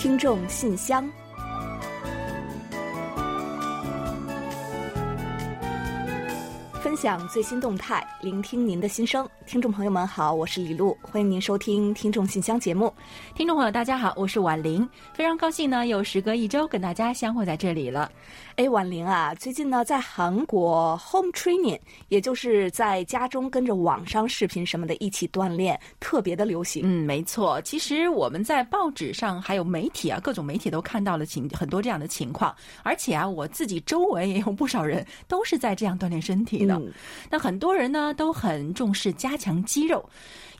[0.00, 1.06] 听众信箱，
[7.00, 9.26] 享最新动态，聆听您的心声。
[9.46, 12.92] 听众朋友们好，我是李璐，欢迎您收听《听众信箱》节目。
[13.34, 18.12] 听众朋友大家好，我是婉玲，非常高兴呢，又时隔一周跟大家相会在这里了。
[18.56, 26.82] 哎，婉玲啊，最近呢，在韩国 home training，也就是在家中跟着网上视频什么的一起锻炼，特别的流行。
[26.84, 27.58] 嗯，没错。
[27.62, 36.74] 其实我们在报纸上还有媒体啊，各种媒体都看到了情很多这样的情况，而且啊，我自己周围也有不少人都是在这样锻炼身体的。
[36.74, 36.89] 嗯
[37.30, 40.08] 那很多人呢都很重视加强肌肉。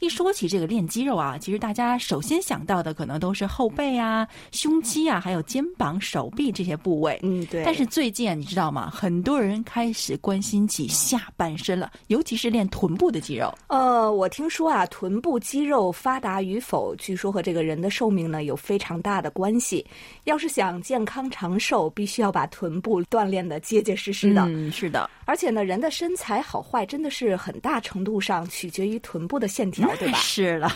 [0.00, 7.20] 一说起这个练肌肉啊，其实大家首先想到的可能都是后背啊、胸肌啊，还有肩膀、手臂这些部位。
[7.22, 7.62] 嗯，对。
[7.64, 8.90] 但是最近啊，你知道吗？
[8.90, 13.52] 很多人开始关心起下半身了，尤其是练臀部的肌肉。
[13.66, 19.84] 呃，我听说啊，臀部肌肉发达与否，据说和这个人的寿命呢有非常大的关系。
[20.24, 24.42] 要是想健康长寿，必须要把臀部锻炼的结结实实的。
[24.46, 25.10] 嗯，是的。
[25.26, 30.18] 而且呢，人的身材好坏真的是很大程度上取决于臀部的线条，对吧？
[30.20, 30.70] 是了。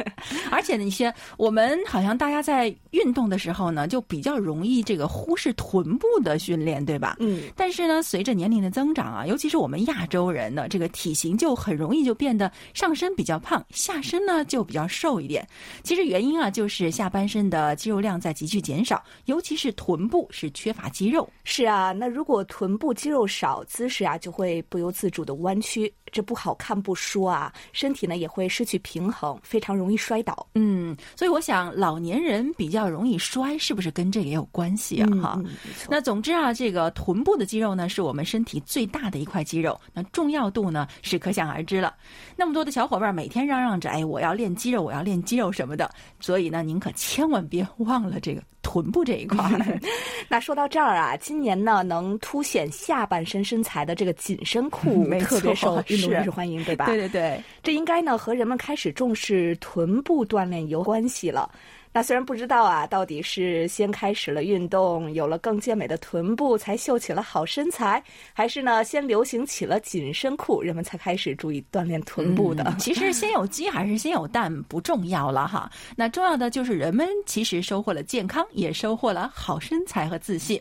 [0.50, 7.16] 而且呢，一些我们好像大家在运动的时候呢，就比较容易这个忽视臀部的训练，对吧？
[7.20, 7.42] 嗯。
[7.56, 15.46] 但是呢，随着年龄的增长啊，尤其是我们亚洲人呢这个体型，就很容易就变得上身比较胖，下身呢就比较瘦一点。
[15.82, 21.28] 其实原因啊，就是下半身的肌肉量在急剧减少，尤其是臀部是缺乏肌肉。
[21.44, 30.46] 是啊，那如果臀部肌肉少，姿势啊就会不由自主的弯曲，这不好看不说啊，身体呢也会失去平衡，非常容易摔倒。
[30.54, 35.08] 嗯，所以我想老年人比较容易摔，是不是跟这个也有关系啊？
[35.22, 35.52] 哈、嗯，
[35.88, 41.94] 那总之啊，这个臀部的肌肉呢，是我们身体最大的一块肌肉，那重要度呢是可想而知了。
[42.36, 49.42] 那么多的小伙伴每天嚷嚷着，哎，我要练肌肉，我要练肌肉什么的，所以呢，您可千万别忘了这个臀部这一块。
[50.28, 56.86] 那说到这儿啊，今年呢，能凸显下半身身材的这个紧身裤特别受运动人士欢迎，对吧？
[56.86, 61.48] 对对对，这应该呢和人人们开始重视臀部锻炼有关系了。
[61.92, 68.02] 那虽然不知道啊，到底是先开始了运动，有了更健美的臀部，才秀起了好身材，
[68.32, 72.74] 还是呢先流行起了紧身裤，人们才开始注意锻炼臀部的？
[72.80, 80.60] 其实先有鸡还是先有蛋不重要了哈，那重要的就是人们其实收获了健康，也收获了好身材和自信。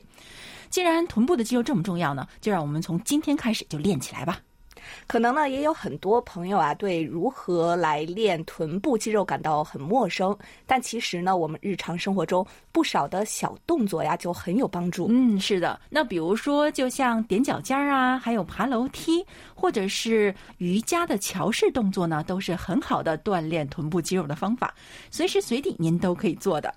[0.70, 4.40] 既然臀部的肌肉这么重要呢，就让我们从今天开始就练起来吧。
[5.08, 10.36] 可能呢，也有很多朋友啊，对如何来练臀部肌肉感到很陌生。
[10.66, 15.08] 但其实呢，我们日常生活中不少的小动作呀，就很有帮助。
[15.10, 15.80] 嗯，是的。
[15.90, 24.74] 那比如说，就像踮脚尖儿啊，还有爬楼梯，或者是瑜伽的桥式动作呢，都是很好的锻炼臀部肌肉的方法，
[25.10, 26.74] 随时随地您都可以做的。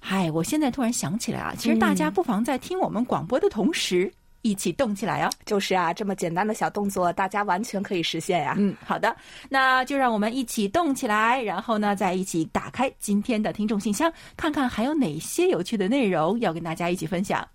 [0.00, 5.30] 嗨，我现在突然想起来啊，其实大家不妨在听我们广播的同时，一起动起来哦！
[5.46, 8.54] 就是啊，这么简单的小动作，大家完全可以实现呀。
[8.58, 9.16] 嗯，好的，
[9.48, 17.46] 那就让我们一起动起来，然后呢，再一起打开今天的听众信箱，看看还有哪些有趣的内容要跟大家一起分享。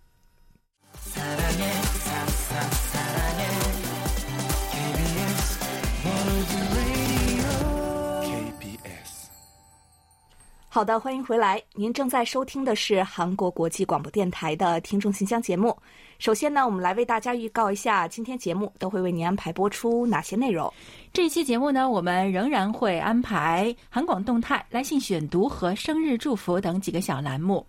[10.69, 11.59] 好的，欢迎回来。
[11.73, 15.75] 您正在收听的是韩国国际广播电台的听众信箱节目。
[16.19, 20.71] 首先呢，我们来为大家预告一下，今天节目都会为您安排播出哪些内容。
[21.13, 27.65] 这一期节目呢，我们仍然会安排韩广动态、来信选读和生日祝福等几个小栏目。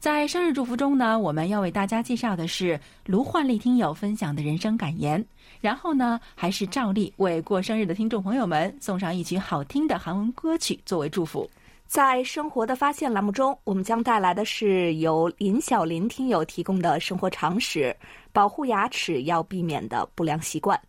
[0.00, 5.24] 在生日祝福中呢，我们要为大家介绍的是卢焕丽听友分享的人生感言，
[5.60, 11.48] 然后呢，还是照例为过生日的听众朋友们送上一曲好听的韩文歌曲作为祝福。
[11.86, 17.94] 在生活的发现栏目中，我们将带来的是由林小林听友提供的生活常识，
[18.32, 20.80] 保护牙齿要避免的不良习惯。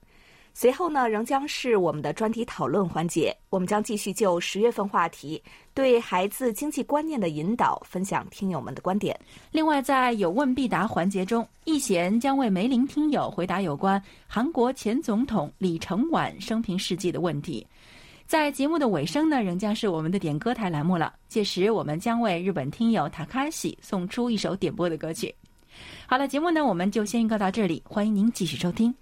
[0.55, 5.41] 随后呢，仍将是我们的专题讨论环节，我们将继续就十月份话题
[5.73, 9.19] 对孩子经济观念的引导分享听友们的观点。
[9.51, 17.65] 另外，在有问必答环节中，易贤将为梅林听友回答有关韩国前总统李承晚生平事迹的问题。
[18.25, 21.13] 在节目的尾声呢，仍将是我们的点歌台栏目了。
[21.27, 25.33] 届时，我们将为日本听友塔卡西送出一首点播的歌曲。
[26.07, 28.93] 好了，节目呢，我们就先预告到这里，欢迎您继续收听。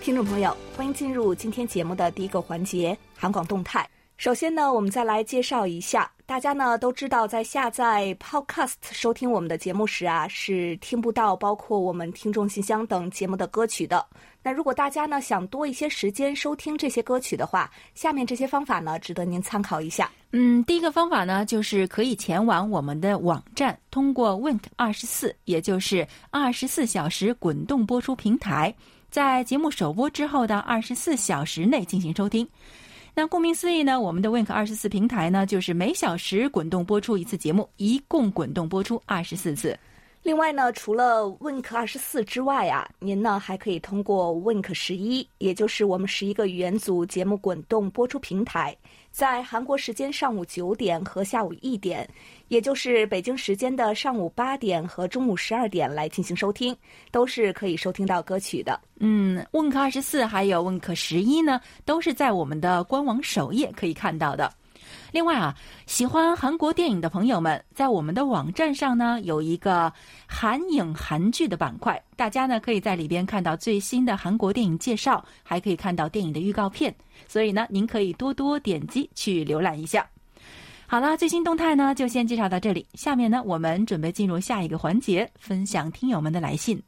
[0.00, 3.88] 听众朋友，欢迎进入今天节目的第一个环节——韩广动态。
[4.16, 14.02] 首先呢，我们再来介绍一下大家呢都知道，在下载 Podcast 收听我们的节目时啊，是听不到包括我们听众信箱等节目的歌曲的。
[14.42, 20.10] 那如果大家呢想多一些时间收听这些歌曲的话，下面这些方法呢值得您参考一下。
[20.30, 28.74] 嗯，第一个方法呢，就是可以前往我们的网站，通过 Wink 二十四，也就是二十四小时滚动播出平台，
[29.10, 32.48] 在节目首播之后的二十四小时内进行收听。
[33.14, 39.78] 那顾名思义呢，我们的 Wink 二十四平台呢，就是每小时滚动播出一次节目，一共滚动播出二十四次。
[40.22, 48.74] 另外呢，除了 Wink 二十四之外啊，您呢还可以通过 Wink 十一，也就是我们十一个语言组节目滚动播出平台，
[49.12, 52.08] 在韩国时间上午九点和下午一点，
[52.48, 56.74] 也就是北京时间的上午八点和中午十二点来进行收听，
[57.10, 58.80] 都是可以收听到歌曲的。
[59.00, 64.50] 嗯，Wink 二十四还有 Wink 十一呢，都是在我们的官网首页可以看到的。
[65.12, 65.54] 另外啊，
[65.86, 69.92] 喜欢韩国电影的朋友们，在我们的网站上呢，有一个
[70.26, 76.94] 韩影韩剧的板块，大家呢可以在里边看到最新的韩国电影介绍，还可以看到电影的预告片。
[77.32, 80.06] 所以呢，您可以多多点击去浏览一下。
[80.86, 86.82] 好了，最新动态呢就先介绍到这里，下面呢我们准备进入下一个环节，分享听友们的来信。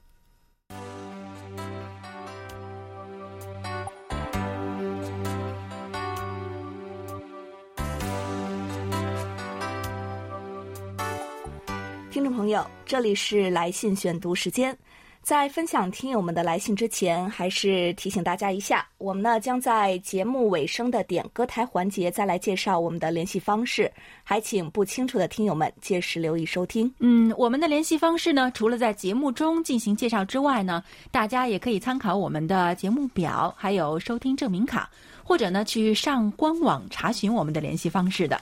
[12.10, 14.76] 听众朋友，这里是来信选读时间。
[15.24, 23.90] 在分享听友们的来信之前，还是提醒大家一下，我们呢将在节目尾声的点歌台环节再来介绍我们的联系方式，
[24.22, 26.92] 还请不清楚的听友们届时留意收听。
[26.98, 34.90] 嗯，我们的联系方式呢，除了在节目中进行介绍之外呢，大家也可以参考我们的节目表，还有收听证明卡，
[35.22, 38.38] 或者呢去上官网查询我们的联系方式的。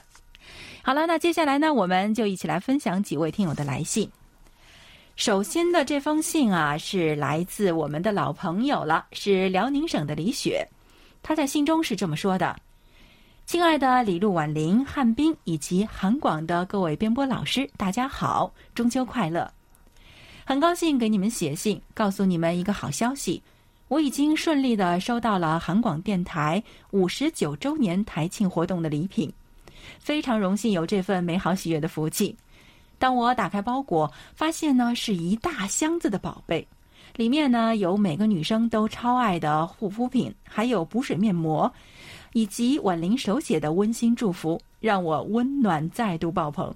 [0.81, 4.11] 好了，那接下来呢，我们就一起来分享几位听友的来信。
[5.15, 10.67] 首先的这封信啊，是来自我们的老朋友了，是辽宁省的李雪。
[11.21, 12.55] 他在信中是这么说的
[13.45, 19.53] ：“亲爱的李璐、婉玲、汉斌以及韩广的各位编播老师，大家好，中秋快乐！
[20.45, 23.41] 很高兴给你们写信，告诉你们一个好消息，
[23.89, 29.31] 我已经顺利的收到了韩广电台五十九周年台庆活动的礼品。”
[29.99, 32.35] 非常荣幸有这份美好喜悦的福气。
[33.03, 36.65] 当我打开包裹，发现呢是一大箱子的宝贝，
[37.17, 41.69] 里面呢有每个女生都超爱的护肤品，还有补水面膜，
[42.31, 46.73] 以及婉玲手写的温馨祝福，让我温暖再度爆棚。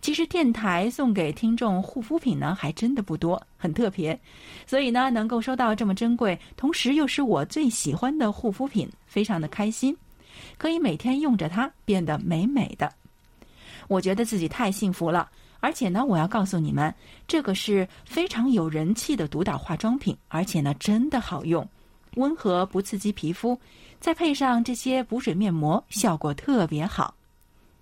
[0.00, 4.18] 其实电台送给听众护肤品呢还真的不多，很特别，
[4.66, 9.94] 所以呢能够收到这么珍贵，同时又是我最喜欢的护肤品，非常的开心。
[10.56, 12.90] 可以每天用着它变得美美的，
[13.86, 15.28] 我觉得自己太幸福了。
[15.62, 16.92] 而且呢，我要告诉你们，
[17.28, 21.64] 这个是非常有人气的独岛化妆品，而且呢，真的好用，
[22.16, 23.56] 温和不刺激皮肤，
[24.00, 27.14] 再配上这些补水面膜，效果特别好。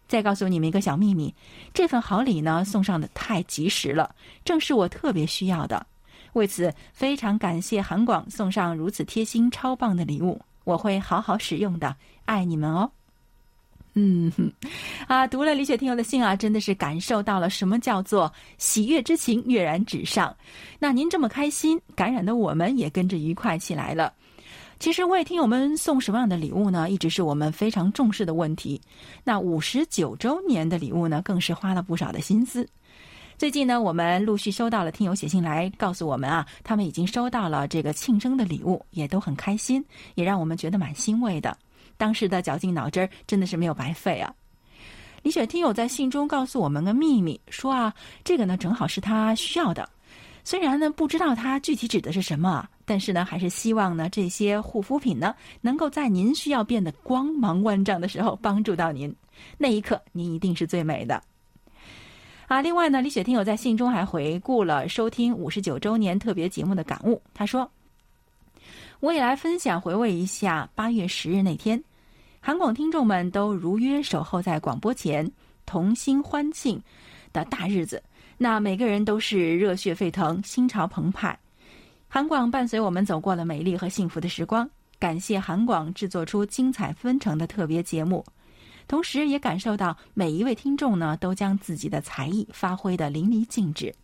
[0.06, 1.34] 再告诉你们一个小秘密，
[1.72, 5.86] 这份好礼呢送上的太及时了，正是我特别需要的。
[6.34, 10.38] 为此，非常感谢韩广送上如此贴心、超棒的礼物。
[10.64, 11.96] 我会好好使用的，
[12.26, 12.90] 爱你们哦。
[14.02, 14.32] 嗯，
[15.06, 20.34] 啊，读了李雪听友的信啊，真的是感受到了什么叫做喜悦之情跃然纸上。
[20.78, 24.10] 那您这么开心，感染的我们也跟着愉快起来了。
[24.78, 28.80] 其实为听友们送什么样的礼物呢，一直是我们非常重视的问题。
[29.22, 32.66] 那五十九周年的礼物呢，更是花了不少的心思。
[33.36, 41.54] 最近呢，我们陆续收到了听友写信来告诉我们啊，他们已经收到了这个庆生的礼物，也都很开心，也让我们觉得蛮欣慰的。
[41.96, 44.34] 当时的绞尽脑汁儿真的是没有白费啊！
[45.22, 47.92] 李雪听友在信中告诉我们个秘密，说啊，
[48.24, 49.88] 这个呢正好是他需要的。
[50.42, 59.14] 虽然呢不知道他具体指的是什么，但是呢还是希望呢这些护肤品呢能够在您需要变得光芒万丈的时候帮助到您，
[59.58, 61.22] 那一刻您一定是最美的。
[62.46, 67.22] 啊，另外呢，李雪听友在信中还回顾了收听五十九周年特别节目的感悟。
[67.32, 67.70] 他说
[69.00, 71.82] ：“我也来分享回味一下八月十日那天，
[72.38, 75.30] 韩广听众们都如约守候在广播前，
[75.64, 76.78] 同心欢庆
[77.32, 78.02] 的大日子。
[78.36, 81.38] 那每个人都是热血沸腾，心潮澎湃。
[82.08, 84.68] 韩广伴随我们走过了美丽和幸福的时光。
[84.98, 88.22] 感谢韩广制作出精彩纷呈的特别节目。”
[88.86, 93.94] 同时，也感受到每一位听众呢，都将自己的才艺发挥的淋漓尽致。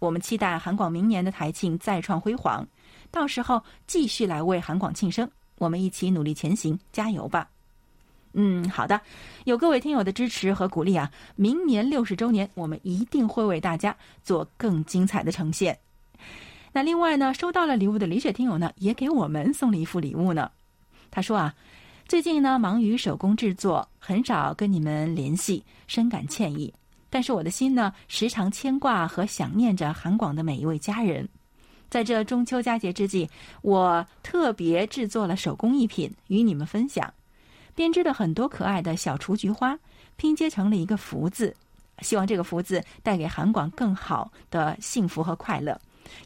[0.00, 2.66] 我们期待韩广明年的台庆再创辉煌，
[3.12, 5.30] 到时候继续来为韩广庆生。
[5.58, 7.48] 我们一起努力前行，加油吧！
[8.32, 9.00] 嗯，好的，
[9.44, 15.78] 有各位听友的支持和鼓励啊，明年六十周年，我们一定会为大家做更精彩的呈现。
[16.72, 20.50] 那另外呢，收到了礼物的李雪听友呢，也给我们送了一副礼物呢。
[21.10, 21.54] 他说啊，
[22.08, 26.72] 最近呢忙于手工制作，很少跟你们联系，深感歉意。
[27.10, 31.28] 但是我的心呢，时常牵挂和想念着韩广的每一位家人。
[31.92, 33.28] 在这中秋佳节之际，
[33.60, 37.12] 我特别制作了手工艺品与你们分享。
[37.74, 39.78] 编织了很多可爱的小雏菊花，
[40.16, 41.54] 拼接成了一个福字。
[41.98, 45.78] 希望这个福字带给韩广更好的幸福和快乐，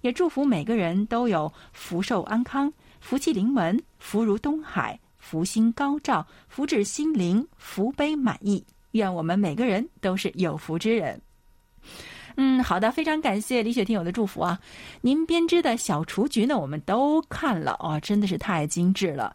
[0.02, 8.64] 也祝福每个人都有福寿安康、福气临门、福如东海、福星高照、福至心灵、福杯满溢。
[8.92, 11.20] 愿我们每个人都是有福之人。
[12.36, 14.58] 嗯，好的，非常感谢李雪听友的祝福啊！
[15.00, 19.34] 您编织的小雏菊呢，我们都看了哦，真的是太精致了。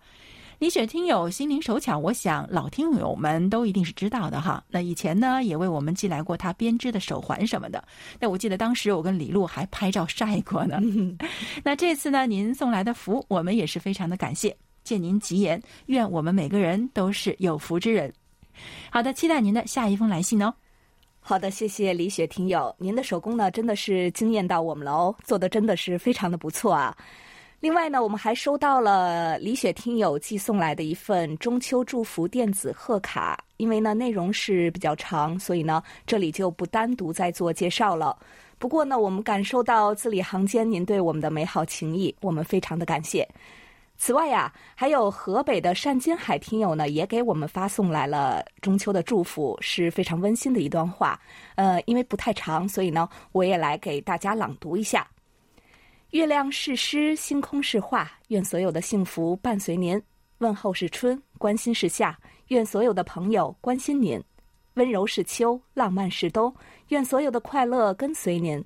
[0.60, 4.64] 李雪听友心灵手巧，我想老听友们都一定是知道的哈。
[4.70, 7.84] 那以前呢，也为我们寄来过他编织的手环什么的。
[8.20, 10.80] 那我记得当时我跟李璐还拍照晒过呢。
[11.66, 14.56] 那这次呢，您送来的福，我们也是非常的感谢。
[14.84, 18.14] 借您吉言，愿我们每个人都是有福之人。
[18.92, 20.54] 好的，期待您的下一封来信哦。
[21.24, 26.98] 好的，谢谢李雪听友，您的手工呢真的是惊艳到我们了哦，做的真的是非常的不错啊。
[27.60, 33.40] 另外呢，我们还收到了李雪听友寄送来的一份中秋祝福电子贺卡。
[33.58, 38.18] 因为呢内容是比较长，所以呢这里就不单独再做介绍了。
[38.58, 43.28] 不过呢，我们感受到字里行间您对我们的美好情谊，我们非常的感谢。
[44.04, 51.22] 此外呀，还有河北的单金海听友呢，也给我们发送来了中秋的祝福，是非常温馨的一段话。
[51.54, 55.08] 呃，因为不太长，所以呢，我也来给大家朗读一下。
[56.10, 60.02] 月亮是诗，星空是画，愿所有的幸福伴随您。
[60.40, 62.18] 问候是春，关心是夏，
[62.48, 64.20] 愿所有的朋友关心您。
[64.74, 66.52] 温柔是秋，浪漫是冬，
[66.88, 68.66] 愿所有的快乐跟随您。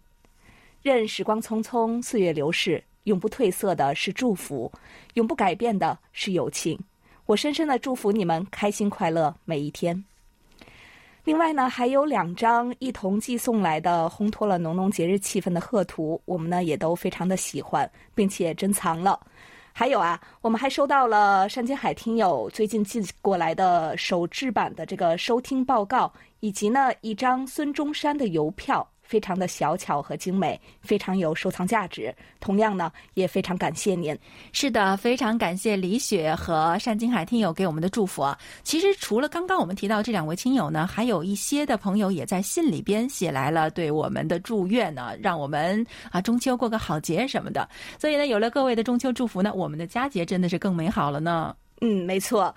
[0.81, 4.71] 任时光匆匆，岁月流逝，永不褪色的是祝福，
[5.15, 6.79] 永不改变的是友情。
[7.25, 10.05] 我深深的祝福你们开心快乐每一天。
[11.23, 19.19] 另外呢，还有两张一同寄送来的烘托了浓浓节日气氛的贺图，我们呢也都非常的喜欢，并且珍藏了。
[19.73, 28.87] 还有啊，我们还收到了山间海听友最近寄过来的手制版的这个收听报告，以及呢一张孙中山的邮票。
[29.05, 32.13] 非常的小巧和精美，非常有收藏价值。
[32.39, 34.17] 同样呢，也非常感谢您。
[34.51, 38.37] 是的，非常感谢李雪和单金海听友给我们的祝福啊。
[38.63, 47.67] 其实除了刚刚我们提到这两位亲友呢，还有一些的朋友也在信里边写来了对我们的祝愿呢，让我们啊中秋过个好节什么的。
[47.99, 51.55] 所以呢，有了各位的中秋祝福呢，我们的佳节真的是更美好了呢。
[51.81, 52.53] 嗯，没错。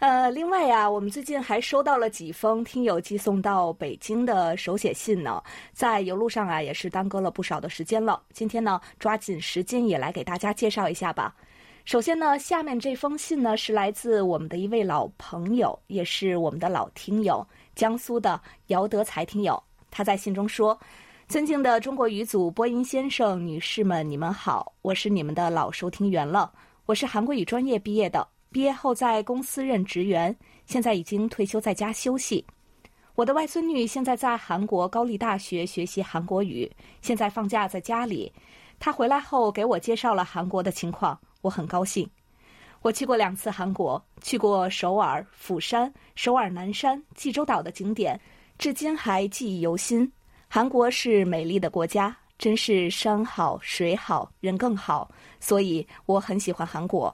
[0.00, 8.20] 呃，另外呀，我们最近还收到了几封听友寄送到北京的手写信呢，在邮路上啊也是耽搁了不少的时间了。
[8.32, 11.34] 今天呢，抓紧时间也来给大家介绍一下吧。
[11.84, 19.62] 首先呢，下面这封信呢是来自我们的一位老朋友，也是我们的老听友，江苏的姚德才听友。
[19.90, 20.78] 他在信中说
[21.28, 26.52] ：“尊敬的中国语组播音先生、女士们，你们好，我是你们的老收听员了，
[26.86, 30.32] 我是韩国语专业毕业的。”毕业后在公司任职员，
[30.64, 32.46] 现在已经退休在家休息。
[33.16, 36.70] 我的外孙女现在在韩国高丽大学学习韩国语，
[37.02, 38.32] 现在放假在家里。
[38.78, 42.08] 她回来后给我介绍了韩国的情况，我很高兴。
[42.80, 48.20] 我去过两次韩国，去过首尔、釜山、首尔南山、济州岛的景点，
[48.56, 50.08] 至今还记忆犹新。
[50.48, 57.12] 韩国是美丽的国家，真是山好水好人更好，所以我很喜欢韩国。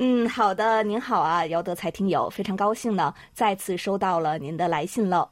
[0.00, 5.28] 嗯，好的，您好啊，姚德才听友，非常高兴呢，再次收到了您的来信了。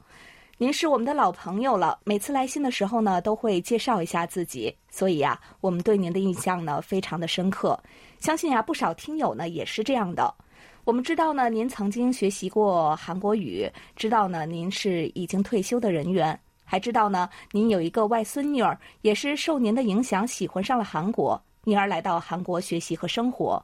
[0.57, 7.79] 您是我们的老朋友了，每次来信的时候呢，都会介绍一下自己，所以呀，我们对您的印象呢，非常的深刻。
[8.19, 10.35] 相信呀，不少听友呢也是这样的。
[10.83, 23.63] 我们知道呢，您曾经学习过韩国语，知道呢，您是已经退休的人员，还知道呢，您有一个外孙女儿，也是受您的影响喜欢上了韩国，因而来到韩国学习和生活。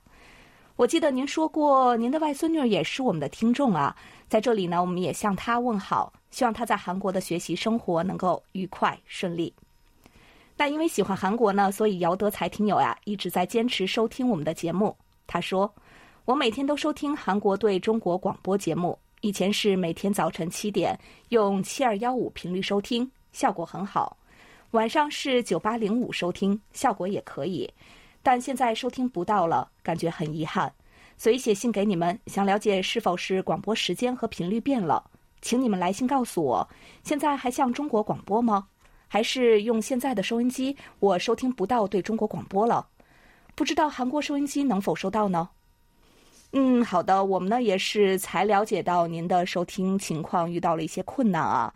[0.75, 3.95] 我记得您说过，您的外孙女也是我们的听众啊。
[4.27, 9.53] 在这里呢，我们也向她问好，希望她在韩国的学习生活能够愉快顺利。
[10.57, 14.97] 那因为喜欢韩国呢，所以姚德才听友呀一直在坚持收听我们的节目。
[15.27, 15.71] 他说
[16.25, 20.99] ：“我每天都收听韩国对中国广播节目，以前是每天早晨七点
[21.29, 24.17] 用七二幺五频率收听，效果很好；
[24.71, 27.71] 晚上是九八零五收听，效果也可以。”
[28.23, 30.73] 但现在收听不到了，感觉很遗憾，
[31.17, 35.03] 所以写信给你们，想了解是否是广播时间和频率变了，
[35.41, 36.67] 请你们来信告诉我，
[37.03, 38.67] 现在还像中国广播吗？
[39.09, 42.87] 还是用现在的收音机，我收听不到对中国广播了？
[43.53, 45.49] 不知道韩国收音机能否收到呢？
[46.53, 51.73] 嗯，好的，我们呢也是才了解到您的收听情况遇到了一些困难啊，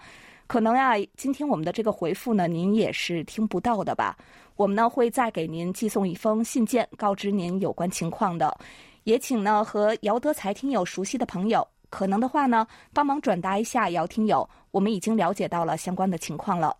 [0.48, 4.18] 可能呀，今天我们的这个回复呢，您也是听不到的吧？
[4.58, 8.58] 我们呢会再给您寄送一封信件，告知您有关情况的，
[9.04, 16.76] 也请呢和姚德才听友熟悉的朋友，可能的话呢帮忙转达一下姚听友，我们已经了解到了相关的情况了。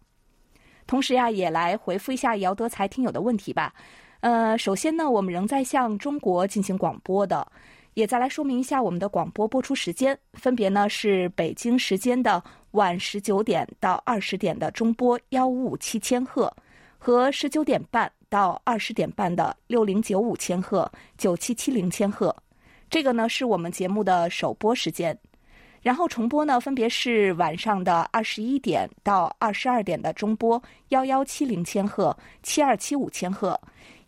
[0.88, 3.72] 同时呀，也来回复一下姚德才听友的问题吧。
[4.22, 7.48] 呃，首先呢，我们仍在向中国进行广播的。
[7.94, 16.52] 也再来说明一下我们的广播播出时间，分别呢是北京时间的晚十九点到二十点的中波幺五五七千赫，
[17.08, 22.36] 和十九点半到二十点半的六零九五千赫、九七七零千赫。
[22.90, 25.18] 这个呢是我们节目的首播时间，
[25.82, 33.58] 然后重播呢分别是晚上的二十一点到二十二点的中波幺幺七零千赫、七二七五千赫。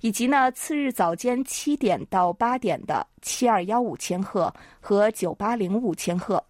[0.02, 6.44] 以及呢，次日早间七点到八点的七二幺五千赫和九八零五千赫。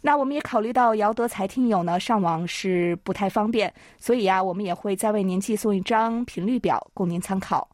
[0.00, 7.68] 那我们也考虑到姚德才听友呢上网是不太方便，所以啊，我们也会再为您寄送一张频率表供您参考。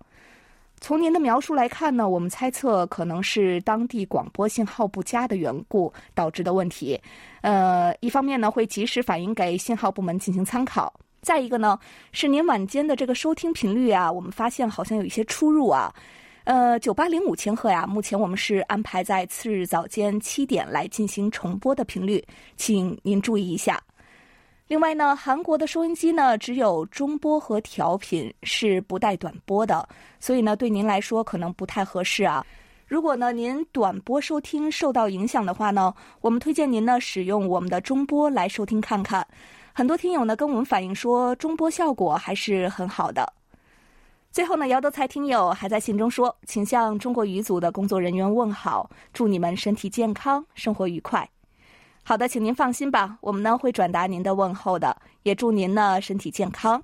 [0.78, 7.00] 从您的描述来看呢，我们猜测可能是当地广播信号不佳的缘故导致的问题。
[7.40, 10.92] 呃，一方面呢，会及时反映给信号部门进行参考。
[11.22, 11.78] 再一个呢，
[12.12, 15.92] 是您晚间的这个收听频率啊，我们发现好像有一些出入啊。
[16.46, 22.24] 呃，九八零五千赫呀，目前我们是安排在次日早间七点来进行重播的频率，
[22.56, 23.82] 请您注意一下。
[24.68, 29.88] 另外呢，韩国的收音机呢只有中波和调频，是不带短波的，
[30.20, 32.46] 所以呢对您来说可能不太合适啊。
[32.86, 39.26] 如果呢您短波收听受到影响的话呢，我们推荐您呢使用我们的中波来收听看看。
[39.72, 43.32] 很多听友呢跟我们反映说，中波效果还是很好的。
[44.36, 51.26] 最后呢，姚德才听友还在信中说，请向中国语组的工作人员问好，祝你们身体健康，生活愉快。
[52.02, 56.82] 好的，请您放心吧，我们呢会转达您的问候的，也祝您呢身体健康。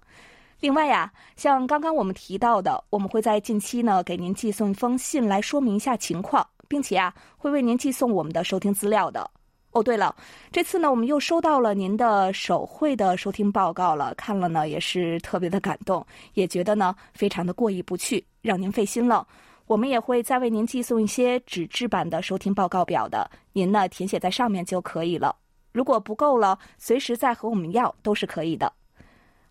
[0.60, 9.30] 另外呀，像刚刚我们提到的，我们会在近期呢给您寄送一封信来说明一下情况，并且啊会为您寄送我们的收听资料的。
[9.72, 10.14] 哦，对了，
[10.50, 19.26] 这次呢，我们又收到了您的手绘的收听报告了，看了呢也是特别的感动，也觉得呢非常的过意不去，让您费心了。
[19.66, 25.34] 我们也会再为您寄送一些纸质版的收听报告表的，您呢填写在上面就可以了。
[25.72, 28.70] 如果不够了，随时再和我们要都是可以的。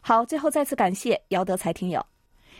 [0.01, 2.05] 好，最后再次感谢姚德才听友。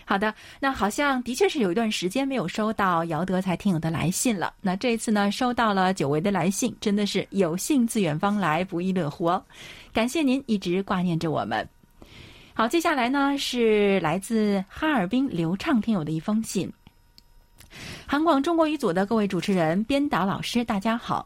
[0.05, 4.53] 好的，那好像的确是有一段时间没有收到姚德才听友的来信了。
[4.61, 9.41] 那这一次呢，收到了久违的来信，真的是有信自远方来，不亦乐乎！
[9.93, 11.67] 感谢您一直挂念着我们。
[12.53, 16.71] 好，接下来呢是来自哈尔滨刘畅听友的一封信。
[18.05, 21.25] 韩广中国语组的各位主持人、编导老师，大家好！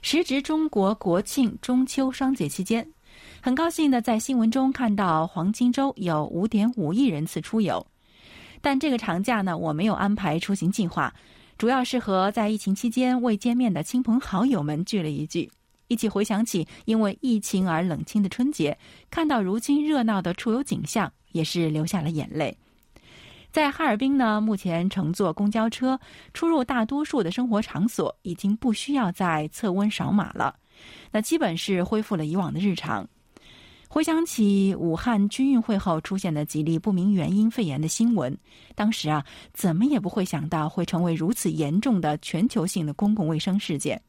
[0.00, 2.86] 时值中国国庆中秋双节期间，
[3.42, 7.86] 很高兴的在新闻中看到黄金周有五点五亿人次出游。
[8.64, 11.12] 但这个长假呢，我没有安排出行计划，
[11.58, 15.50] 主要是和在疫情期间未见面的亲朋好友们聚了一聚，
[15.88, 18.74] 一起回想起因为疫情而冷清的春节，
[19.10, 22.56] 看到如今热闹的出游景象，也是流下了眼泪。
[23.52, 26.00] 在哈尔滨呢，目前乘坐公交车
[26.32, 30.56] 出入大多数的生活场所已经不需要再测温扫码了，
[31.10, 33.06] 那基本是恢复了以往的日常。
[33.94, 38.36] 回想起武汉军运会后出现的几例不明原因肺炎的新闻，
[38.74, 44.02] 当时啊，怎么也不会想到会成为如此严重的全球性的公共卫生事件。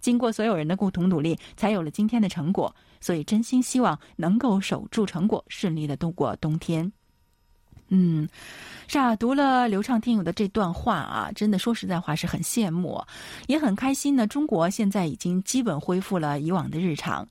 [0.00, 2.74] 经过所有人的共同努力，才有了今天的成果。
[3.02, 6.90] 所以，真心希望能够守住成果，顺利的度过冬天。
[7.88, 8.26] 嗯，
[8.88, 12.98] 是啊，读了流畅听友的这段话啊，真的说实在话是很羡慕，
[13.46, 14.26] 也很开心呢。
[14.26, 17.28] 中国现在已经基本恢复了以往的日常。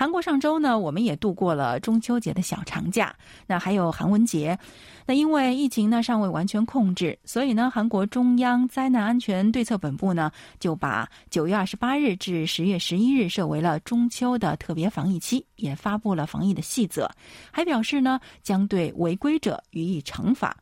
[0.00, 3.14] 韩国上周呢，我们也度过了中秋节的小长假，
[3.46, 4.58] 那还有韩文节。
[5.04, 17.06] 那因为疫情呢尚未完全控制，所以呢，韩国中央灾难安全对策本部呢就把九月二十八日至十月十一日设为了中秋的特别防疫期，也发布了防疫的细则，
[17.50, 20.56] 还表示呢将对违规者予以惩罚。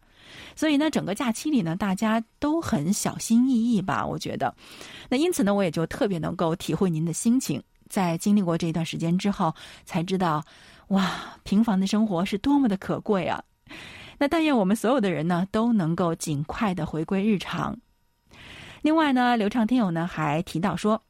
[0.56, 4.04] 所以呢，整个假期里呢，大家都很小心翼翼吧？
[4.04, 4.52] 我觉得，
[5.08, 7.62] 那因此呢，我也就特别能够体会您的心情。
[7.88, 10.44] 在经历过这一段时间之后，才知道，
[10.88, 13.42] 哇，平凡的生活是多么的可贵啊！
[14.18, 17.78] 那但愿我们所有的人呢，都能够尽快的回归日常。
[18.82, 21.02] 另外呢，流畅听友呢还提到说，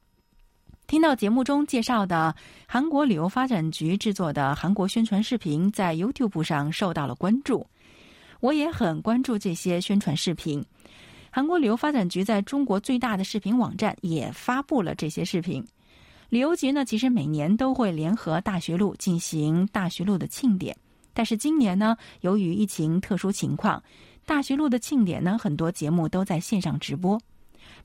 [0.86, 2.34] 听到节目中介绍的
[2.66, 7.66] 韩国旅游发展局制作的韩国宣传视频在 YouTube 上受到了关注，
[8.40, 10.64] 我也很关注这些宣传视频。
[11.30, 15.64] 韩国旅游发展局在中国最大的视频网站也发布了这些视频。
[16.28, 20.76] 旅游局呢，其实每年都会联合大学路进行大学路的庆典，
[21.14, 23.82] 但是今年呢，由于疫情特殊情况，
[24.26, 27.18] 大学路的庆典呢，很多节目都在线上直播。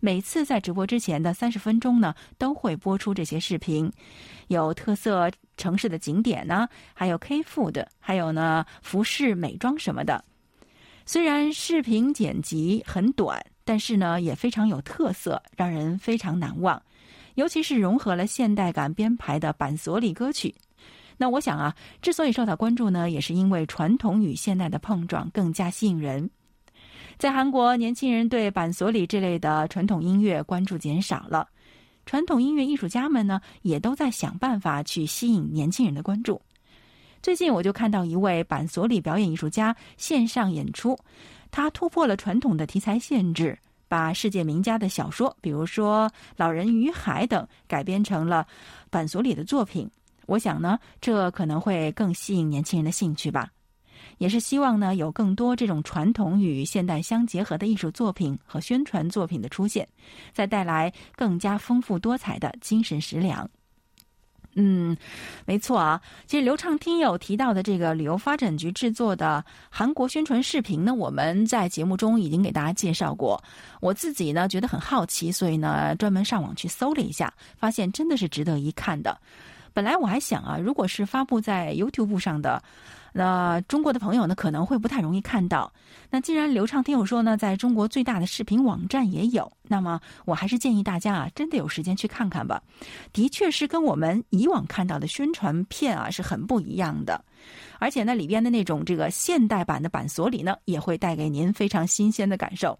[0.01, 3.89] 每次在直播之前的三十分钟呢，都会播出这些视频，
[4.49, 10.21] 有特色城市的景点呢，还有 K food，还有呢服饰、美妆什么的。
[11.06, 16.82] 虽然视频剪辑很短，但是呢也非常有特色，让人非常难忘。
[17.35, 20.53] 尤其是融合了现代感编排的板索里歌曲。
[21.17, 26.29] 那我想啊，之所以受到关注呢，也是因为传统与现代的碰撞更加吸引人。
[27.17, 31.47] 在韩国，年轻人对板索里这类的传统音乐关注减少了，
[32.05, 36.41] 传统音乐艺术家们呢也都在想办法去吸引年轻人的关注。
[37.21, 40.97] 最近我就看到一位板索里表演艺术家线上演出，
[41.51, 43.57] 他突破了传统的题材限制，
[43.93, 48.43] 把世界名家的小说，比如说《老人与海》等，改编成了
[48.89, 49.88] 板索里的作品。
[50.25, 53.47] 我想呢，这可能会更吸引年轻人的兴趣吧。
[54.17, 59.88] 也是希望呢，有更多这种传统与现代相结合的艺术作品和宣传作品的出现，
[60.34, 63.47] 再带来更加丰富多彩的精神食粮。
[64.55, 64.95] 嗯，
[65.45, 66.01] 没错啊。
[66.27, 73.43] 其实刘畅听友提到的这个旅游发展局制作的韩国宣传视频呢，我们在节目中已经给大家介绍过。
[73.81, 79.19] 我自己呢觉得很好奇，所以呢专门上网去搜了一下，发现真的是值得一看的。
[79.73, 82.62] 本来我还想啊，如果是发布在 YouTube 上的。
[83.15, 85.71] 那中国的朋友呢，可能会不太容易看到。
[86.09, 92.59] 那既然流畅听友说呢，在中国最大的视频网站也有，那么我还是建议大家啊，真的有时间去看看吧。
[93.12, 97.23] 的确是跟我们以往看到的宣传片啊是很不一样的，
[97.77, 102.79] 而且呢，里边的那种这个现代版的板锁里呢，也会带给您非常新鲜的感受。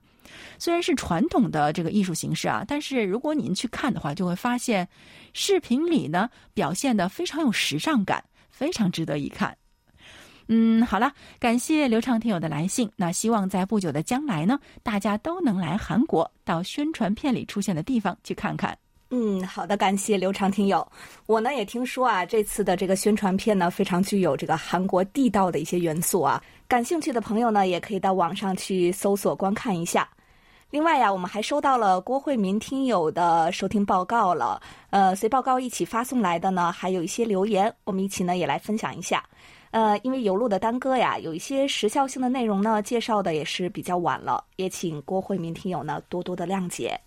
[0.57, 4.88] 虽然是传统的这个艺术形式啊，但是如果您去看的话，就会发现
[5.33, 9.55] 视频里呢表现的非常有时尚感，非常值得一看。
[10.47, 12.91] 嗯，好了，感谢刘畅听友的来信。
[12.97, 18.77] 那希望在不久的将来呢，大家都能来韩国，到宣传片里出现的地方去看看。
[19.15, 20.84] 嗯，好的，感谢刘畅听友。
[21.28, 26.43] 我呢也听说啊，这次的这个宣传片呢，非常具有这个韩国地道的一些元素啊。
[26.67, 30.10] 感兴趣的朋友呢，也可以到网上去搜索观看一下。
[30.71, 34.60] 另外呀，我们还收到了郭慧民听友的收听报告了。
[34.89, 39.23] 呃，随报告一起发送来的呢，还有一些留言，我们一起呢也来分享一下。
[39.69, 46.99] 呃，因为邮路的耽搁呀，有一些时效性的内容呢，介绍的也是比较晚了，也请郭慧民听友呢多多的谅解。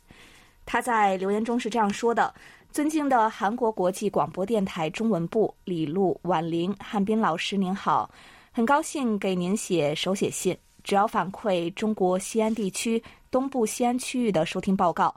[0.67, 2.35] 他在留言中是这样说的
[2.71, 8.11] ：“尊敬的韩国国际广播电台中文部李璐、婉玲、汉斌老师您好，
[8.53, 15.15] 很高兴给您写手写信，主要反馈中国西安地区东部西安区域的收听报告。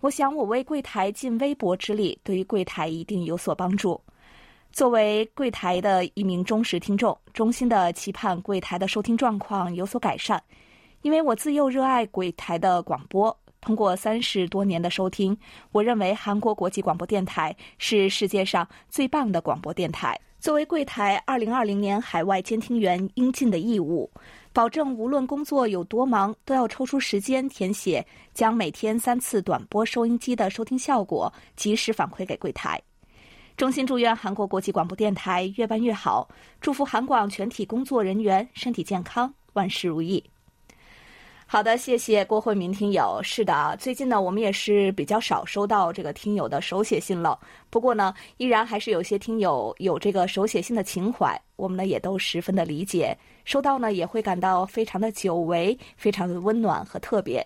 [0.00, 3.98] 我想我为柜台尽微薄之力，对于柜台一定有所帮助。”
[4.72, 10.40] 作为柜台的一名忠实听众，衷心的期盼柜台的收听状况有所改善。
[11.02, 15.36] 因为我自幼热爱柜台的广播，通过三十多年的收听，
[15.72, 20.18] 我认为韩国国际广播电台是世界上最棒的广播电台。
[20.38, 24.10] 作为柜台二零二零年海外监听员应尽的义务，
[24.54, 32.80] 保证无论工作有多忙，都要抽出时间填写，将每天三次短波收音机的收听效果及时反馈给柜台。
[33.58, 36.26] 衷心祝愿韩国国际广播电台越办越好，
[36.62, 40.24] 祝福韩广全体工作人员身体健康，万事如意。
[41.52, 43.20] 好的，谢谢郭慧民听友。
[43.24, 47.36] 是的，最近呢，我们也是比较少收到这个听友的手写信了。
[47.70, 57.44] 不过呢，依然还是有些听友有这个手写信的情怀，我们呢也都十分的理解，收到呢也会感到非常的久违，非常的温暖和特别。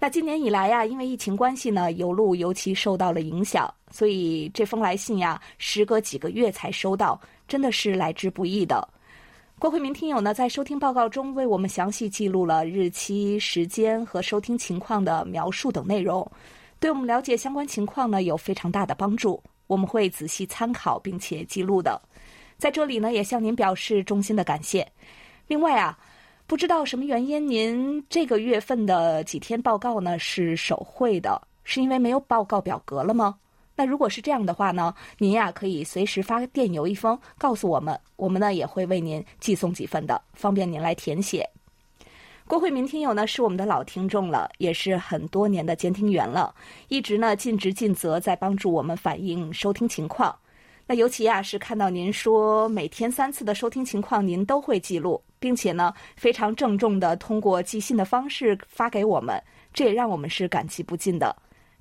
[0.00, 8.88] 那今年以来呀，因为疫情关系呢，邮路尤其受到了影响，所以这封来信呀，时隔几个月才收到，真的是来之不易的。
[9.58, 16.30] 郭慧明听友呢，在收听报告中为我们详细记录了日期、时间和收听情况的描述等内容，
[16.78, 19.42] 对我们了解相关情况呢有非常大的帮助。
[19.66, 22.00] 我们会仔细参考并且记录的，
[22.58, 24.86] 在这里呢，也向您表示衷心的感谢。
[25.46, 25.98] 另外啊。
[26.46, 33.34] 不知道什么原因，您这个月份的几天报告呢是手绘的，是因为没有报告表格了吗？
[33.76, 41.48] 那如果是这样的话呢，您呀可以随时发电邮一封告诉我们，我们呢也会为您寄送几份的，方便您来填写。
[42.46, 46.54] 郭慧民听友呢是我们的老听众了，也是很多年的监听员了，
[46.88, 50.36] 一直呢尽职尽责在帮助我们反映收听情况。
[50.86, 61.34] 那尤其啊是看到您说每天三次的收听情况，您都会记录，并且呢非常郑重的通过寄信的方式发给我们，这也让我们是感激不尽的。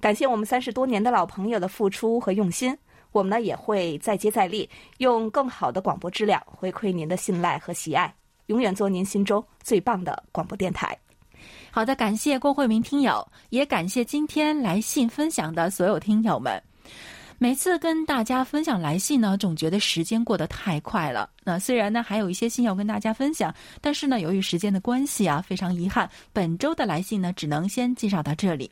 [0.04, 2.78] 感谢我们三十多年的老朋友的付出和用心，
[3.14, 8.14] 我们呢也会再接再厉，用更好的广播质量回馈您的信赖和喜爱。
[8.48, 10.94] 永远做您心中最棒的广播电台。
[11.72, 16.62] 好的，感谢郭慧明听友，也感谢今天来信分享的所有听友们。
[17.44, 21.30] 每次跟大家分享来信呢，总觉得时间过得太快了。
[21.44, 28.72] 那虽然呢还有一些信要跟大家分享，但是呢由于时间的关系啊，非常遗憾，本周的来信呢只能先介绍到这里。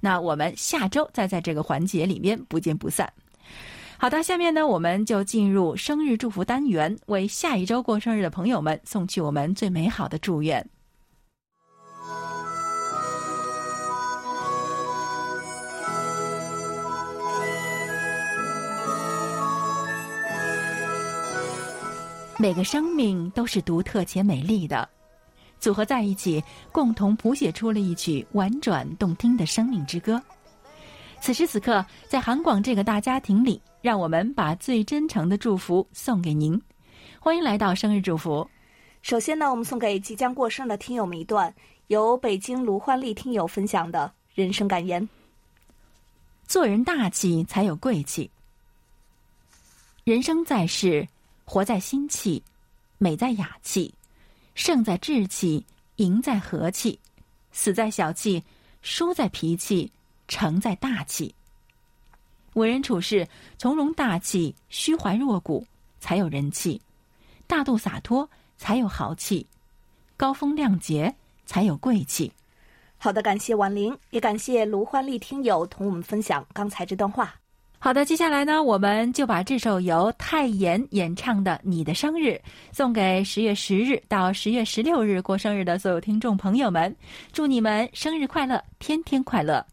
[0.00, 3.12] 那我们下周再在这个环节里面不见不散。
[3.98, 10.64] 好的，下面呢，我们就进入生日祝福单元，为下一周过生日的朋友们送去我们最美好的祝愿。
[22.42, 24.88] 每个生命都是独特且美丽的，
[25.60, 30.20] 组合在一起，共同谱写出了一曲婉转动听的生命之歌。
[31.20, 33.62] 此时此刻，在韩广这个大家庭里。
[33.80, 36.60] 让我们把最真诚的祝福送给您，
[37.20, 38.48] 欢迎来到生日祝福。
[39.02, 41.52] 首先呢，我们送给即将过生的听友们一段
[41.86, 45.08] 由北京卢焕丽听友分享的人生感言：
[46.46, 48.28] 做人大气才有贵气，
[50.02, 51.08] 人生在世，
[51.44, 52.42] 活在心气，
[52.98, 53.94] 美在雅气，
[54.54, 55.64] 胜在志气，
[55.96, 56.98] 赢在和气，
[57.50, 58.42] 死在小气，
[58.80, 59.90] 输在脾气，
[60.28, 61.34] 成在大气。
[62.54, 63.26] 为人处事
[63.58, 65.66] 从容大气，虚怀若谷
[66.00, 66.80] 才有人气；
[67.46, 69.46] 大度洒脱才有豪气；
[70.16, 71.14] 高风亮节
[71.46, 72.32] 才有贵气。
[72.98, 77.34] 好的，感谢婉玲，也感谢卢欢丽听友同我们分享刚才这段话。
[77.84, 82.28] 好的，接下来呢，我们就把这首由泰妍演唱的《你的生日》
[82.70, 86.94] 送给十月十日到十月十六日过生日的所有听众朋友们，
[87.32, 89.66] 祝你们生日快乐，天天快乐。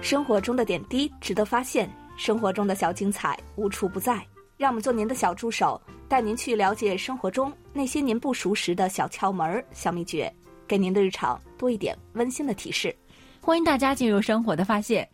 [0.00, 4.24] 生活中的点滴值得发现，生活中的小精彩无处不在。
[4.56, 10.32] 让我们做您的小助手，带您去了解生活中那些您不熟识的小窍门、小秘诀，
[10.66, 12.94] 给您的日常多一点温馨的提示。
[13.40, 15.08] 欢迎大家进入生活的发现。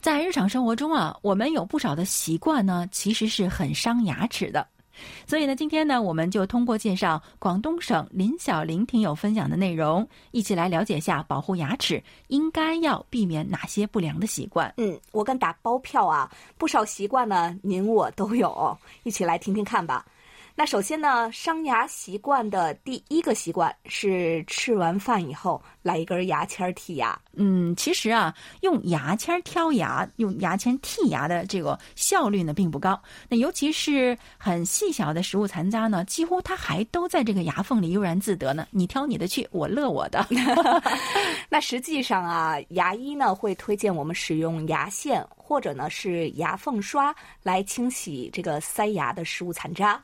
[0.00, 4.66] 在日常生活中啊，我们有不少的习惯呢，其实是很伤牙齿的。
[5.26, 14.72] 所以呢，今天呢，我们就通过介绍广东省林小玲听友分享的内容，一起来了解下保护牙齿应该要避免哪些不良的习惯。
[14.76, 20.04] 嗯，我敢打包票啊，不少习惯呢，您我都有，一起来听听看吧。
[20.54, 27.18] 那首先呢，伤牙习惯的第一个习惯是吃完饭以后来一根牙签剔牙。
[27.32, 33.00] 嗯，其实啊，用牙签挑牙、用牙签剔牙的这个效率呢并不高。
[33.28, 38.66] 那尤其是很细小的食物残渣呢，几乎它还都在这个牙缝里悠然自得呢。
[38.70, 40.26] 你挑你的去，我乐我的。
[41.48, 50.02] 那实际上啊，牙医呢会推荐我们使用牙线或者呢是牙缝刷来清洗这个塞牙的食物残渣。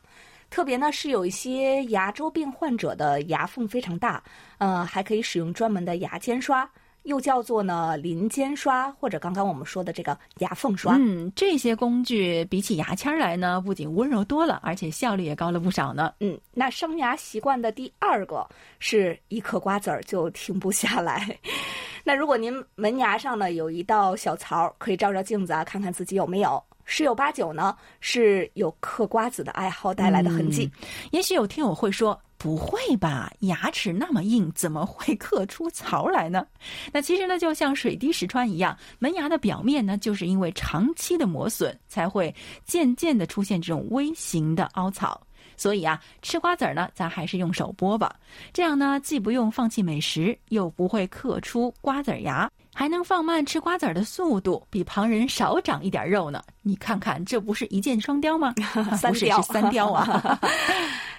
[0.57, 4.23] 特别呢是有一些牙周病患者的牙缝非常大，
[4.57, 6.67] 呃，还可以使用专门的牙尖刷，
[7.03, 10.97] 又叫做呢邻尖刷，或者刚刚我们说的这个牙缝刷。
[10.99, 16.15] 嗯，这些工具比起牙签来呢，不仅温柔多了，而且效率也高了不少呢。
[16.21, 21.39] 嗯，那生牙习惯的第二个是一嗑瓜子儿就停不下来。
[22.03, 26.65] 那如果您门牙上呢有一道小槽，可以照照镜子啊，看看自己有没有。
[26.87, 30.71] 十有八九呢是有嗑瓜子的爱好带来的痕迹。
[31.11, 36.47] 也许有听友会说：“不会吧，牙齿那么硬，怎么会嗑出槽来呢？”
[36.93, 45.21] 那其实呢，就像水滴石穿一样，门牙的表面呢，就是因为长期的磨损，才会渐渐的出现这种微型的凹槽。
[45.57, 48.15] 所以啊，吃瓜子儿呢，咱还是用手剥吧，
[48.53, 52.51] 这样呢，既不用放弃美食，又不会嗑出瓜子牙。
[52.79, 56.43] 还能放慢吃瓜子儿的速度，比旁人少长一点肉呢。
[56.61, 58.53] 你看看，这不是一箭双雕吗？
[59.01, 60.39] 三雕，三雕啊！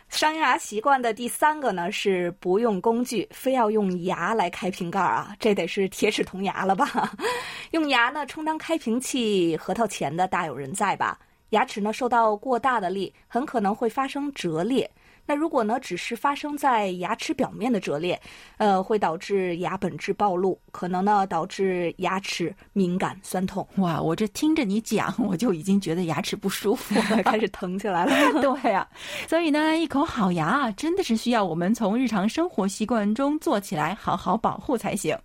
[0.07, 5.35] 伤牙习惯的第三个呢，是不用工具，非要用牙来开瓶盖啊！
[5.39, 7.11] 这得是铁齿铜牙了吧？
[7.71, 11.17] 用牙呢充当开瓶器、核桃钳的大有人在吧？
[11.49, 14.89] 牙齿呢受到过大的力，很可能会发生折裂。
[15.29, 18.17] 那如果呢，只是发生在牙齿表面的折裂，
[18.55, 23.67] 呃，会导致牙本质暴露，可能呢导致牙齿敏感酸痛。
[23.75, 28.13] 哇，我这听着你讲，我就已经觉得牙齿不舒服了， 开始疼起来了。
[28.41, 28.87] 对呀，
[29.27, 35.17] 所以呢，一口好牙啊，真的是需要我们从日常生活习惯中做起来，好好保护才行。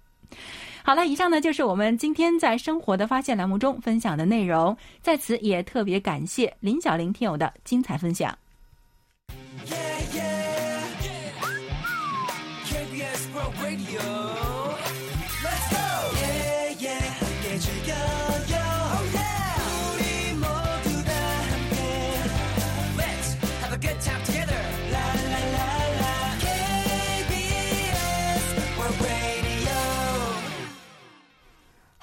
[0.85, 8.37] 好了，以上呢就是我们今天在生活的发现栏目中分享的内容，在此也特别感谢林小玲听友的精彩分享。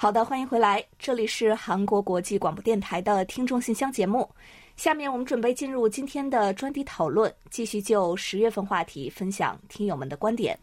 [0.02, 4.26] 好的，欢迎回来，这里是韩国国际广播电台的听众信箱节目。
[4.74, 10.58] 下面我们准备进入今天的专题讨论，继续就十月份话题分享听友们的观点。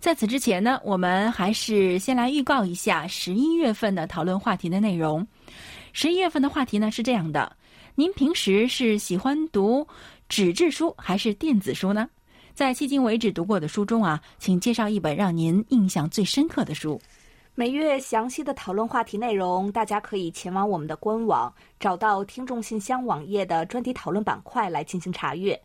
[0.00, 5.24] 在此之前呢，我们还是先来预告一下十一月份的讨论话题的内容。
[5.92, 7.56] 十一月份的话题呢是这样的：
[7.94, 9.86] 您平时是喜欢读
[10.28, 12.08] 纸质书还是电子书呢？
[12.54, 17.00] 在迄今为止读过的书中啊，请介绍一本让您印象最深刻的书。
[17.60, 25.60] 每月详细的讨论话题内容，大家可以前往我们的官网，找到听众信箱网页的专题讨论板块来进行查阅。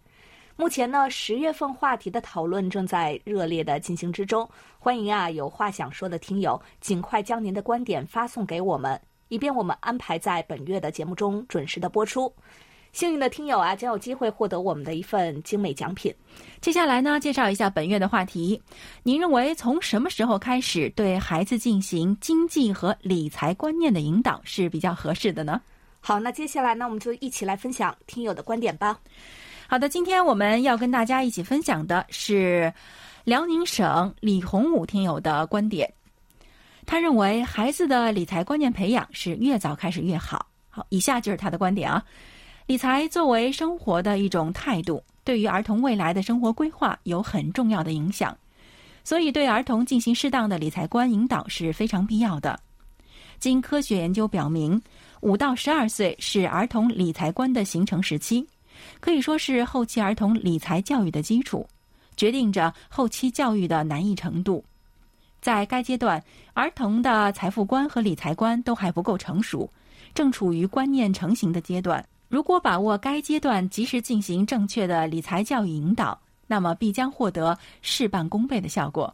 [0.58, 4.46] 目前呢，十月份话题的讨论正在热烈的进行之中，
[4.78, 12.30] 欢迎啊有话想说的听友尽快将您的观点发送给我们，以便我们安排在本月的节目中准时的播出。
[12.96, 16.16] 幸运的听友啊，将有机会获得我们的一份精美奖品。
[16.62, 18.60] 接下来呢，介绍一下本月的话题。
[19.04, 25.60] 您认为从什么时候开始对孩子进行经济和理财观念的引导是比较合适的呢？
[26.00, 28.98] 好，那接下来呢，我们就一起来分享听友的观点吧。
[29.68, 32.74] 好的，今天我们要跟大家一起分享的是
[33.26, 35.94] 辽宁省李洪武听友的观点。
[36.86, 40.46] 他认为孩子的理财观念培养是越早开始越好。
[40.70, 42.02] 好，以下就是他的观点啊。
[42.68, 48.36] 理财作为生活的一种态度，对于儿童未来的生活规划有很重要的影响，
[49.04, 52.60] 所以对儿童进行适当的理财观引导是非常必要的。
[53.38, 54.82] 经科学研究表明，
[55.22, 58.44] 五到十二岁是儿童理财观的形成时期，
[59.00, 61.68] 可以说是后期儿童理财教育的基础，
[62.18, 64.66] 决定着后期教育的难易程度。
[65.40, 66.20] 在该阶段，
[66.56, 69.70] 儿童的财富观和理财观都还不够成熟，
[70.16, 72.04] 正处于观念成型的阶段。
[72.28, 79.14] 如果把握该阶段及时进行正确的理财教育引导，那么必将获得事半功倍的效果。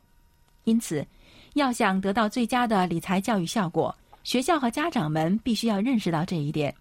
[0.64, 1.06] 因此，
[1.54, 3.94] 要想得到最佳的理财教育效果，
[4.24, 6.74] 学校和家长们必须要认识到这一点，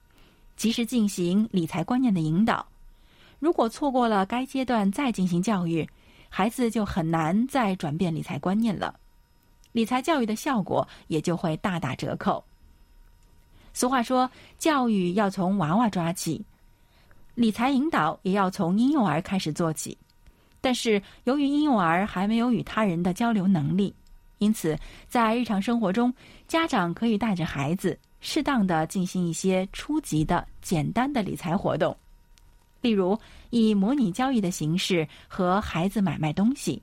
[0.56, 2.64] 及时进行理财观念的引导。
[3.38, 5.88] 如果错过了该阶段再进行教育，
[6.28, 8.94] 孩子就很难再转变理财观念了，
[9.72, 12.44] 理财教育的效果也就会大打折扣。
[13.72, 16.44] 俗话说，教育要从娃娃抓起，
[17.34, 19.96] 理财引导也要从婴幼儿开始做起。
[20.60, 23.94] 但是，由于婴幼儿还没有与他人的交流能力，
[24.38, 24.78] 因此
[25.08, 26.12] 在日常生活中，
[26.46, 31.96] 家长可以带着孩子适当的进行一些初级的、简单的理财活动，
[32.82, 36.82] 例如以模拟交易的形式和孩子买卖东西，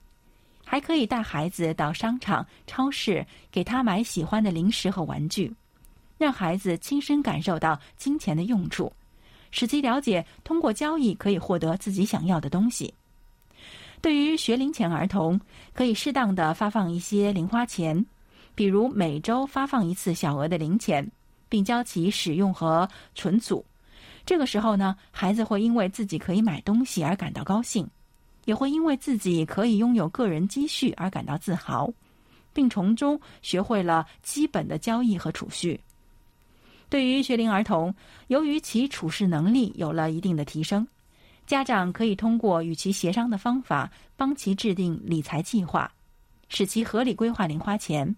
[0.66, 5.54] 还可以带孩子到商场、超市，给他买喜欢的零食和玩具。
[6.18, 8.92] 让孩子亲身感受到金钱的用处，
[9.52, 12.94] 使其了解通过交易可以获得自己想要的东西。
[14.02, 15.40] 对于学龄前儿童，
[15.74, 18.06] 可以适当的发放一些零花钱，
[18.54, 21.10] 比如每周发放一次小额的零钱，
[21.50, 23.66] 并教其使用和存储。
[24.26, 27.88] 这个时候呢，孩子会因为自己可以买东西而感到高兴，
[28.46, 31.92] 也会因为自己可以拥有个人积蓄而感到自豪，
[32.54, 35.80] 并从中学会了基本的交易和储蓄。
[36.90, 37.94] 对于学龄儿童，
[38.28, 40.88] 由于其处事能力有了一定的提升，
[41.46, 45.92] 家长可以通过与其协商的方法，帮其制定理财计划，
[46.48, 48.16] 使其合理规划零花钱。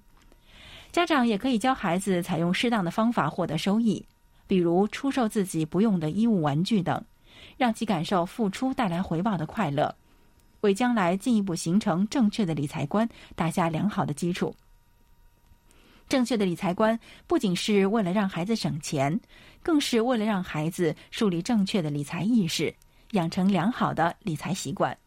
[0.92, 4.06] 家长也可以教孩子采用适当的方法获得收益，
[4.46, 7.04] 比如出售自己不用的衣物、玩具等，
[7.58, 9.94] 让其感受付出带来回报的快乐，
[10.62, 14.56] 为将来进一步形成正确的理财观打下良好的基础。
[16.10, 19.18] 正确的理财观不仅是为了让孩子省钱，
[19.62, 22.74] 更是为了让孩子树立正确的理财意识，
[23.12, 24.98] 养成良好的理财习惯。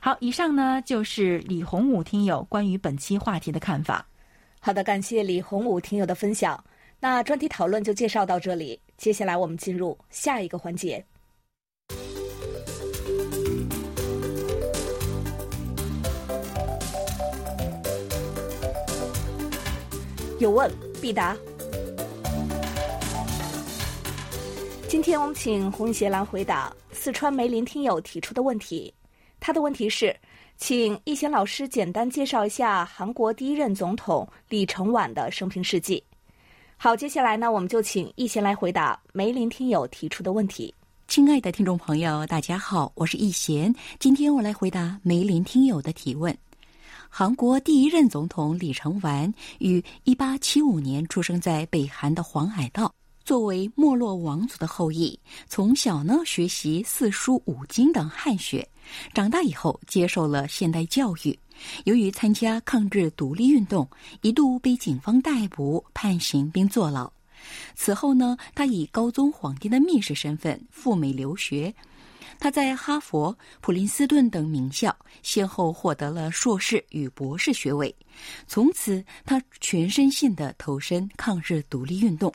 [0.00, 4.06] 好，以上呢就是李洪武听友关于本期话题的看法。
[4.58, 6.64] 好的，感谢李洪武听友的分享。
[6.98, 11.04] 那专题讨论就介绍到这里，接下来我们进入下一个环节。
[20.38, 20.70] 有问
[21.02, 21.36] 必答。
[24.88, 28.92] 今天我们请洪一贤来回答四川梅林听友提出的问题。
[29.40, 30.14] 他的问题是，
[30.56, 36.02] 请易贤老师简单介绍一下韩国第一任总统李承晚的生平事迹。
[36.76, 40.72] 好，接下来呢，我们就请易贤来回答梅林听友提出的问题。
[41.08, 46.36] 亲爱的听众朋友，大家好，我是易贤，今天我来回答梅林听友的提问。
[47.08, 52.94] 韩国第一任总统李承晚于1875年出生在北韩的黄海道。
[53.24, 58.66] 作为没落王族的后裔，从小呢学习四书五经等汉学，
[59.12, 61.38] 长大以后接受了现代教育。
[61.84, 63.86] 由于参加抗日独立运动，
[64.22, 67.12] 一度被警方逮捕、判刑并坐牢。
[67.74, 71.74] 此后呢，他以高宗皇帝的密使身份赴美留学。
[72.38, 77.94] 他在哈佛、普林斯顿等名校先后获得了硕士与博士学位。
[78.46, 82.32] 从此，他全身心地投身抗日独立运动。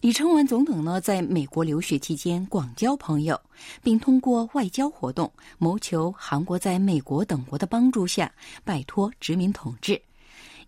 [0.00, 3.40] 李承晚总统呢，在美国留学期间广交朋友，
[3.82, 8.30] 并通过外交活动谋求韩国在美国等国的帮助下
[8.62, 10.00] 摆脱殖民统治。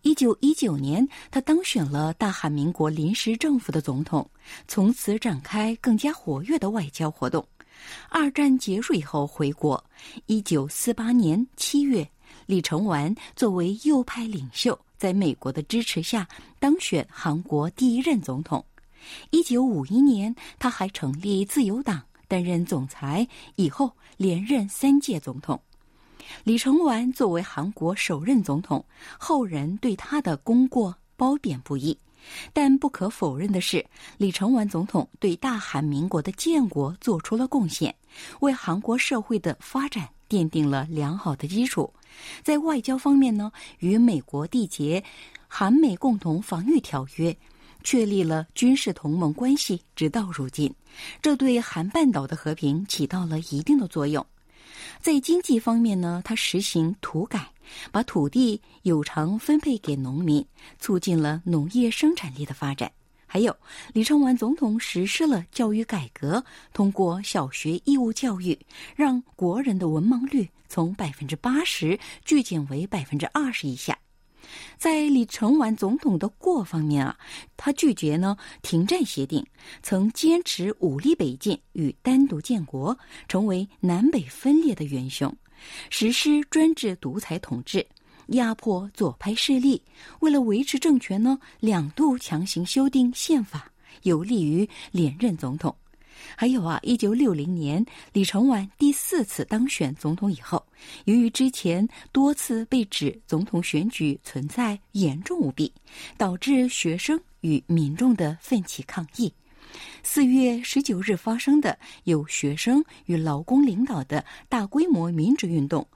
[0.03, 4.29] 一九一九年，他当选了大韩民国临时政府的总统，
[4.67, 7.47] 从此展开更加活跃的外交活动。
[8.09, 9.83] 二战结束以后回国。
[10.27, 12.09] 一九四八年七月，
[12.47, 16.27] 李承晚作为右派领袖，在美国的支持下
[16.59, 18.65] 当选韩国第一任总统。
[19.31, 25.61] 一九五一年，他还成立自由党，担任总裁，以后连任三届总统。
[26.43, 28.85] 李承晚作为韩国首任总统，
[29.19, 31.97] 后人对他的功过褒贬不一。
[32.53, 33.85] 但不可否认的是，
[34.17, 37.95] 李承晚总统对大韩民国的建国做出了贡献，
[38.41, 41.93] 为韩国社会的发展奠定了良好的基础。
[42.43, 45.03] 在外交方面呢，与美国缔结
[45.47, 47.37] 韩美共同防御条约。
[47.85, 50.75] 确立了军事同盟关系，直到如今，
[51.23, 54.27] 这对韩半岛的和平起到了一定的作用。
[55.01, 57.49] 在经济方面呢，他实行土改，
[57.91, 60.45] 把土地有偿分配给农民，
[60.79, 62.91] 促进了农业生产力的发展。
[63.29, 63.55] 还有，
[63.93, 66.43] 李承晚总统实施了教育改革，
[66.73, 68.59] 通过小学义务教育，
[68.95, 73.99] 让国人的文盲率从百分之八十剧减为百分之二十以下。
[74.79, 77.19] 在李承晚总统的过方面啊，
[77.57, 79.45] 他拒绝呢停战协定，
[79.83, 82.97] 曾坚持武力北进与单独建国，
[83.27, 85.37] 成为南北分裂的元凶，
[85.91, 87.87] 实施专制独裁统治，
[88.29, 89.83] 压迫左派势力。
[90.21, 93.71] 为了维持政权呢，两度强行修订宪法，
[94.03, 95.75] 有利于连任总统。
[96.35, 100.65] 还有啊，一九六零年李承晚第四次当选总统以后，
[101.05, 105.71] 由于之前多次被指总统选举存在严重舞弊，
[106.17, 109.33] 导致学生与民众的奋起抗议。
[110.09, 115.87] 四月十九日发生的由学生与劳工领导的大规模民主运动，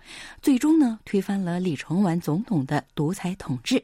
[0.43, 3.83] 最终呢推翻了李承晚总统的独裁统治。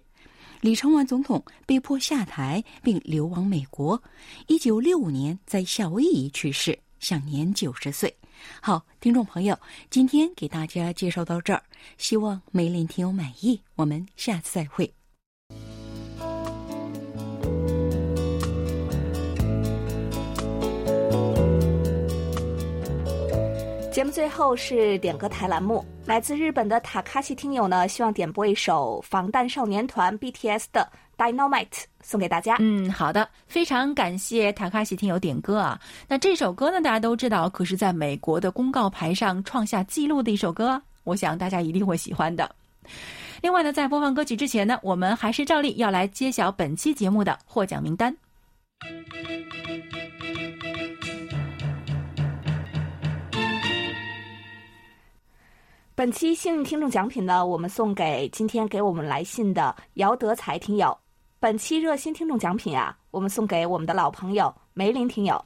[0.60, 4.02] 李承晚总统被迫下台，并流亡美国。
[4.48, 8.12] 一九六五年在夏威夷去世，享年九十岁。
[8.60, 9.56] 好，听众朋友，
[9.90, 11.62] 今天给大家介绍到这儿，
[11.98, 13.62] 希望梅林听友满意。
[13.76, 14.92] 我们下次再会。
[23.96, 30.86] 节目最后是点歌台栏目，来自日本的塔卡西听友呢，希望点播一首防弹少年团 BTS 的
[31.34, 31.64] 《Dynamite》
[32.02, 32.58] 送给大家。
[32.60, 35.80] 嗯，好的，非常感谢塔卡西听友点歌啊。
[36.06, 42.54] 那这首歌呢，大家都知道，可是在美国的公告牌上创下记录的一首歌，我想大家一定会喜欢的。
[43.40, 48.14] 另外呢，在播放歌曲之前呢，我们还是照例要来揭晓本期节目的获奖名单。
[55.96, 60.94] 本期幸运听众奖品呢，我们送给今天给我们来信的姚德才听友。
[61.40, 65.42] 本期热心听众奖品啊，我们送给我们的老朋友梅林听友。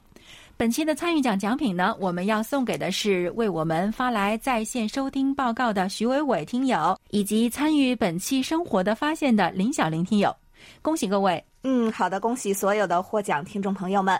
[0.57, 10.35] 本期的参与奖奖品呢，我们要送给的是为我们发来在线收听报告的徐伟伟听友，以及参与本期生活的发现的林小玲听友。
[10.81, 11.41] 恭喜各位！
[11.63, 14.19] 嗯，好的，恭喜所有的获奖听众朋友们。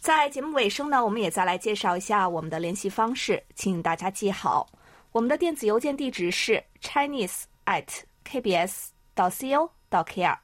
[0.00, 4.66] 在节目尾声呢，我们也再来介绍一下我们的联系方式，请大家记好。
[5.12, 7.84] 我们的电子邮件地址是 chinese at
[8.24, 10.38] kbs 到 co 到 kr，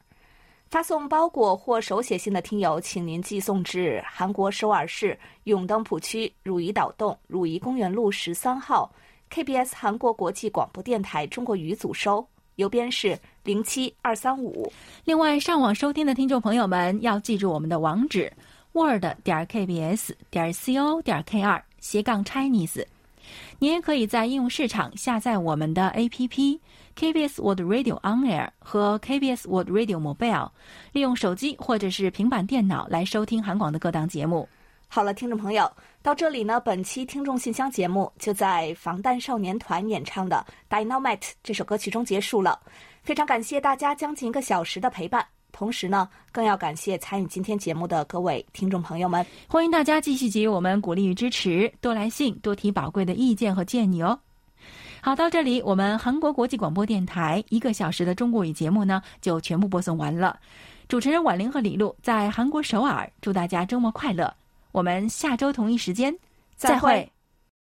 [0.68, 8.92] 发送包裹或手写信的听友，请您寄送至韩国首尔市永登浦区汝矣岛洞汝矣公园路十三号
[9.30, 12.26] KBS 韩国国际广播电台中国语组收。
[12.56, 14.72] 邮编是零七二三五。
[15.04, 18.32] 另外，上网收听的听众朋友们要记住我们的网址
[18.72, 22.84] ：word 点 kbs 点 co 点 kr 斜杠 Chinese。
[23.58, 26.60] 您也可以在应用市场下载我们的 APP
[26.94, 30.50] KBS World Radio On Air 和 KBS World Radio Mobile，
[30.92, 34.46] 利用手机或者是平板电脑来收听韩广的各档节目。
[34.88, 35.70] 好了，听众朋友，
[36.02, 42.60] 到这里呢，本期听众信箱节目就在防弹少年团演唱的《Dynamite》这首歌曲中结束了。
[43.02, 45.26] 非常感谢大家将近一个小时的陪伴，
[45.56, 49.24] 同时呢，更要感谢参与今天节目的各位听众朋友们。
[49.48, 54.18] 欢迎大家继续给予我们鼓励与支持，多来信，多提宝贵的意见和建议哦。
[55.00, 60.38] 好，到这里，我们韩国国际广播电台一个小时的中国语节目呢，就全部播送完了。
[60.88, 64.30] 主持人婉玲和李璐在韩国首尔，祝大家周末快乐。
[64.72, 66.14] 我们下周同一时间
[66.54, 67.10] 再会。